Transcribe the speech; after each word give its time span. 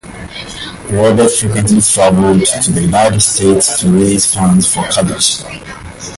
Roberts 0.89 1.41
frequently 1.41 1.79
travelled 1.79 2.43
to 2.43 2.71
the 2.71 2.81
United 2.85 3.19
States 3.19 3.79
to 3.79 3.87
raise 3.93 4.33
funds 4.33 4.65
for 4.73 4.81
the 4.81 4.91
college. 4.93 5.99